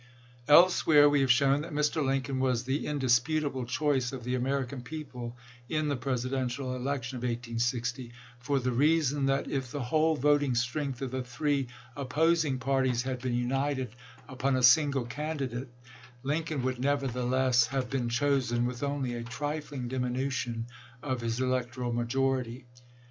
Elsewhere 0.47 1.07
we 1.07 1.21
have 1.21 1.29
shown 1.29 1.61
that 1.61 1.71
Mr. 1.73 2.03
Lincoln 2.03 2.39
was 2.39 2.63
the 2.63 2.87
indisputable 2.87 3.65
choice 3.65 4.11
of 4.11 4.23
the 4.23 4.33
American 4.33 4.81
people 4.81 5.37
in 5.69 5.89
the 5.89 5.95
Presidential 5.95 6.75
election 6.75 7.17
of 7.17 7.21
1860, 7.21 8.11
for 8.39 8.57
the 8.57 8.71
reason 8.71 9.27
that 9.27 9.47
if 9.47 9.69
the 9.71 9.79
whole 9.83 10.15
voting 10.15 10.55
strength 10.55 11.03
of 11.03 11.11
the 11.11 11.21
three 11.21 11.67
opposing 11.95 12.57
parties 12.57 13.03
had 13.03 13.19
been 13.21 13.35
united 13.35 13.89
upon 14.27 14.55
a 14.55 14.63
single 14.63 15.05
candidate, 15.05 15.69
Lincoln 16.23 16.63
would 16.63 16.79
nevertheless 16.79 17.67
have 17.67 17.91
been 17.91 18.09
chosen 18.09 18.65
with 18.65 18.81
only 18.81 19.13
a 19.13 19.21
trifling 19.23 19.87
diminution 19.87 20.65
of 21.03 21.21
his 21.21 21.39
elec 21.39 21.73
toral 21.75 21.93
majority. 21.93 22.65